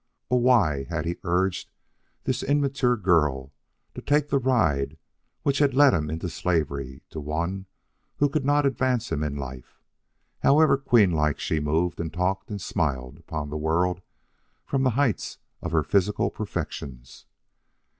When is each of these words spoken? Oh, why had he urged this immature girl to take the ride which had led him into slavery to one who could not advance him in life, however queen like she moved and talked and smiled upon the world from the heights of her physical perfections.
Oh, 0.31 0.37
why 0.37 0.85
had 0.89 1.05
he 1.05 1.19
urged 1.23 1.69
this 2.23 2.41
immature 2.41 2.97
girl 2.97 3.53
to 3.93 4.01
take 4.01 4.29
the 4.29 4.39
ride 4.39 4.97
which 5.43 5.59
had 5.59 5.75
led 5.75 5.93
him 5.93 6.09
into 6.09 6.27
slavery 6.27 7.03
to 7.11 7.19
one 7.19 7.67
who 8.17 8.27
could 8.27 8.43
not 8.43 8.65
advance 8.65 9.11
him 9.11 9.21
in 9.23 9.35
life, 9.35 9.79
however 10.39 10.75
queen 10.75 11.11
like 11.11 11.37
she 11.39 11.59
moved 11.59 11.99
and 11.99 12.11
talked 12.11 12.49
and 12.49 12.59
smiled 12.59 13.19
upon 13.19 13.51
the 13.51 13.57
world 13.57 14.01
from 14.65 14.81
the 14.81 14.89
heights 14.97 15.37
of 15.61 15.71
her 15.71 15.83
physical 15.83 16.31
perfections. 16.31 17.27